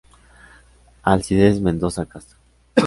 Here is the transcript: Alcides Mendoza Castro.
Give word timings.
Alcides 1.05 1.61
Mendoza 1.61 2.07
Castro. 2.07 2.39